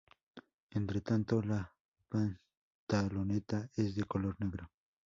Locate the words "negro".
4.39-4.71